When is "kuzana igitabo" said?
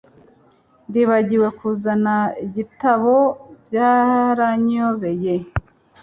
1.59-3.15